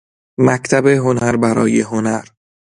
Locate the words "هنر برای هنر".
0.87-2.23